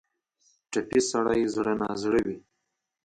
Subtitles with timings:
[0.71, 2.37] ټپي سړی زړه نا زړه وي.